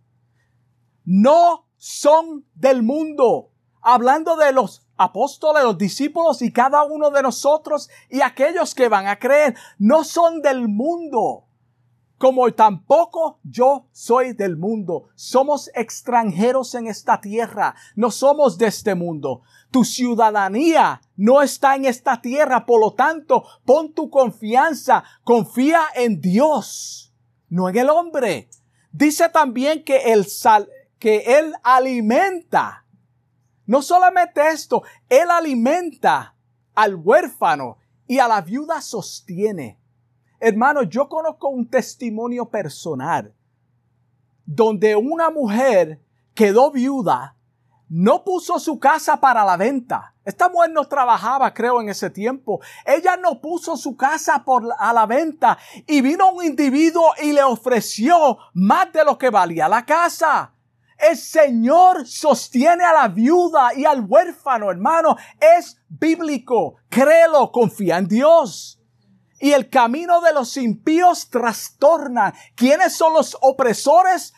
[1.04, 7.90] no son del mundo, hablando de los apóstoles, los discípulos y cada uno de nosotros
[8.08, 11.48] y aquellos que van a creer, no son del mundo,
[12.18, 15.08] como tampoco yo soy del mundo.
[15.16, 19.42] Somos extranjeros en esta tierra, no somos de este mundo.
[19.72, 26.20] Tu ciudadanía no está en esta tierra, por lo tanto, pon tu confianza, confía en
[26.20, 27.12] Dios,
[27.48, 28.48] no en el hombre.
[28.92, 30.68] Dice también que el sal,
[31.02, 32.86] que él alimenta.
[33.66, 36.36] No solamente esto, él alimenta
[36.76, 39.80] al huérfano y a la viuda sostiene.
[40.38, 43.34] Hermano, yo conozco un testimonio personal
[44.46, 46.00] donde una mujer
[46.34, 47.36] quedó viuda
[47.88, 50.14] no puso su casa para la venta.
[50.24, 52.60] Esta mujer no trabajaba, creo, en ese tiempo.
[52.86, 57.42] Ella no puso su casa por, a la venta y vino un individuo y le
[57.42, 60.54] ofreció más de lo que valía la casa.
[61.02, 65.16] El Señor sostiene a la viuda y al huérfano, hermano.
[65.58, 66.76] Es bíblico.
[66.88, 68.80] Créelo, confía en Dios.
[69.40, 72.32] Y el camino de los impíos trastorna.
[72.54, 74.32] ¿Quiénes son los opresores?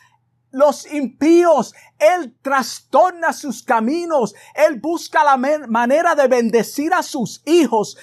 [0.49, 1.75] los impíos.
[1.99, 4.33] Él trastorna sus caminos.
[4.55, 7.97] Él busca la manera de bendecir a sus hijos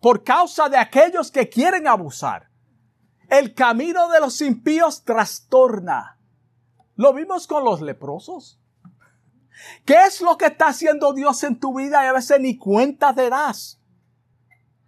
[0.00, 2.48] por causa de aquellos que quieren abusar.
[3.28, 6.19] El camino de los impíos trastorna.
[7.00, 8.60] Lo vimos con los leprosos.
[9.86, 13.14] ¿Qué es lo que está haciendo Dios en tu vida y a veces ni cuenta
[13.14, 13.80] te das?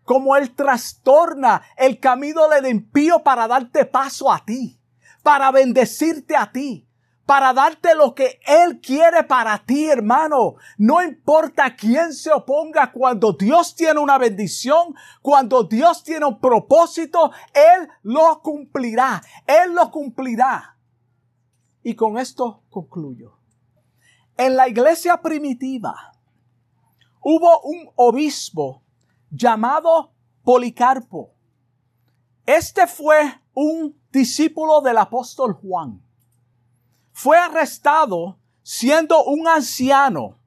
[0.04, 4.78] Como Él trastorna el camino del impío para darte paso a ti
[5.22, 6.88] para bendecirte a ti,
[7.24, 10.56] para darte lo que Él quiere para ti, hermano.
[10.76, 17.30] No importa quién se oponga cuando Dios tiene una bendición, cuando Dios tiene un propósito,
[17.54, 20.76] Él lo cumplirá, Él lo cumplirá.
[21.82, 23.38] Y con esto concluyo.
[24.36, 26.12] En la iglesia primitiva
[27.20, 28.82] hubo un obispo
[29.30, 30.12] llamado
[30.42, 31.34] Policarpo.
[32.46, 36.02] Este fue un discípulo del apóstol Juan.
[37.12, 40.38] Fue arrestado siendo un anciano.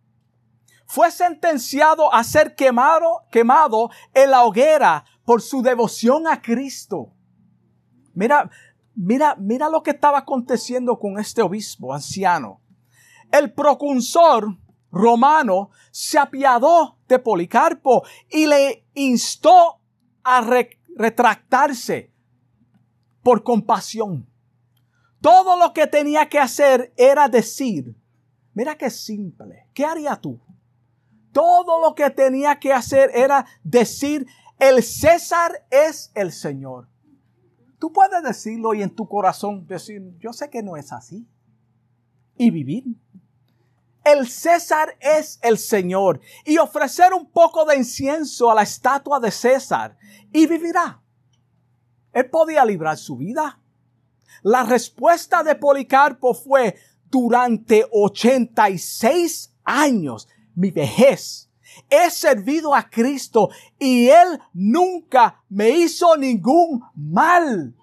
[0.88, 7.12] Fue sentenciado a ser quemado, quemado en la hoguera por su devoción a Cristo.
[8.14, 8.50] Mira,
[8.96, 12.62] mira, mira lo que estaba aconteciendo con este obispo anciano.
[13.32, 14.58] El procursor
[14.92, 19.82] romano se apiadó de Policarpo y le instó
[20.24, 20.42] a
[20.98, 22.12] retractarse
[23.22, 24.28] por compasión.
[25.22, 27.96] Todo lo que tenía que hacer era decir,
[28.54, 30.40] mira qué simple, ¿qué haría tú?
[31.32, 34.26] Todo lo que tenía que hacer era decir,
[34.60, 36.88] el César es el Señor.
[37.80, 41.28] Tú puedes decirlo y en tu corazón decir, yo sé que no es así.
[42.38, 42.86] Y vivir.
[44.04, 46.22] El César es el Señor.
[46.46, 49.98] Y ofrecer un poco de incienso a la estatua de César.
[50.32, 51.02] Y vivirá.
[52.14, 53.60] Él podía librar su vida.
[54.44, 56.76] La respuesta de Policarpo fue,
[57.10, 61.45] durante 86 años, mi vejez,
[61.90, 63.50] he servido a Cristo
[63.80, 67.76] y Él nunca me hizo ningún mal.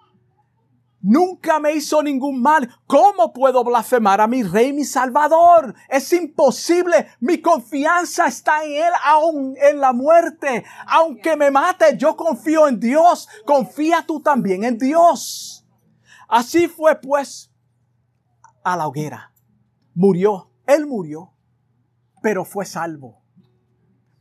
[1.01, 2.73] Nunca me hizo ningún mal.
[2.87, 5.75] ¿Cómo puedo blasfemar a mi Rey, mi Salvador?
[5.89, 7.09] Es imposible.
[7.19, 10.65] Mi confianza está en Él, aún en la muerte.
[10.87, 13.29] Aunque me mate, yo confío en Dios.
[13.45, 15.67] Confía tú también en Dios.
[16.29, 17.51] Así fue pues
[18.63, 19.33] a la hoguera.
[19.95, 20.53] Murió.
[20.67, 21.33] Él murió,
[22.23, 23.22] pero fue salvo.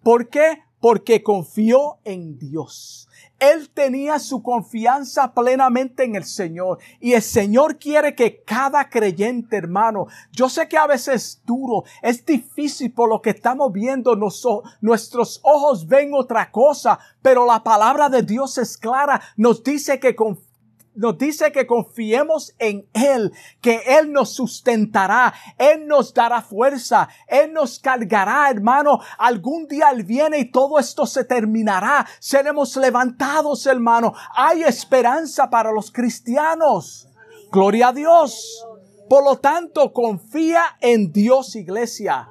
[0.03, 0.63] ¿Por qué?
[0.79, 3.07] Porque confió en Dios.
[3.37, 6.77] Él tenía su confianza plenamente en el Señor.
[6.99, 11.83] Y el Señor quiere que cada creyente, hermano, yo sé que a veces es duro,
[12.01, 18.09] es difícil por lo que estamos viendo, nuestros ojos ven otra cosa, pero la palabra
[18.09, 20.50] de Dios es clara, nos dice que confiamos
[20.95, 23.31] nos dice que confiemos en Él,
[23.61, 28.99] que Él nos sustentará, Él nos dará fuerza, Él nos cargará, hermano.
[29.17, 32.05] Algún día Él viene y todo esto se terminará.
[32.19, 34.13] Seremos levantados, hermano.
[34.35, 37.07] Hay esperanza para los cristianos.
[37.51, 38.65] Gloria a Dios.
[39.09, 42.29] Por lo tanto, confía en Dios, iglesia.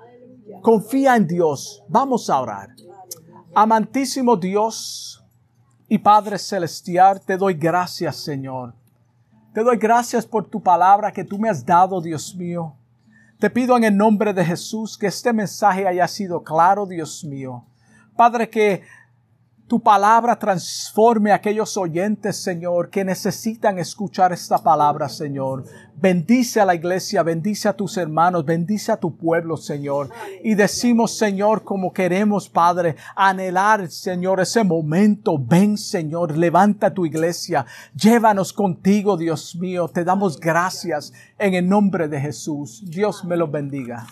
[0.63, 1.83] Confía en Dios.
[1.89, 2.71] Vamos a orar.
[3.55, 5.20] Amantísimo Dios.
[5.93, 8.73] Y Padre Celestial, te doy gracias, Señor.
[9.53, 12.77] Te doy gracias por tu palabra que tú me has dado, Dios mío.
[13.41, 17.65] Te pido en el nombre de Jesús que este mensaje haya sido claro, Dios mío.
[18.15, 18.85] Padre, que
[19.71, 25.63] tu palabra transforme a aquellos oyentes, Señor, que necesitan escuchar esta palabra, Señor.
[25.95, 30.11] Bendice a la iglesia, bendice a tus hermanos, bendice a tu pueblo, Señor.
[30.43, 35.39] Y decimos, Señor, como queremos, Padre, anhelar, Señor, ese momento.
[35.39, 37.65] Ven, Señor, levanta tu iglesia,
[37.95, 39.87] llévanos contigo, Dios mío.
[39.87, 42.83] Te damos gracias en el nombre de Jesús.
[42.91, 44.05] Dios me los bendiga.